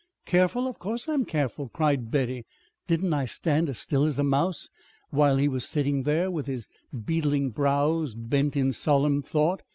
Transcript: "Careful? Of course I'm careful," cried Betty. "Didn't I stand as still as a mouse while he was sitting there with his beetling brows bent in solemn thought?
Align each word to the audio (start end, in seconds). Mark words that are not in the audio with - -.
"Careful? 0.25 0.67
Of 0.67 0.79
course 0.79 1.07
I'm 1.07 1.25
careful," 1.25 1.69
cried 1.69 2.09
Betty. 2.09 2.43
"Didn't 2.87 3.13
I 3.13 3.25
stand 3.25 3.69
as 3.69 3.77
still 3.77 4.03
as 4.03 4.17
a 4.17 4.23
mouse 4.23 4.71
while 5.11 5.37
he 5.37 5.47
was 5.47 5.63
sitting 5.63 6.01
there 6.01 6.31
with 6.31 6.47
his 6.47 6.67
beetling 7.05 7.51
brows 7.51 8.15
bent 8.15 8.55
in 8.57 8.71
solemn 8.73 9.21
thought? 9.21 9.61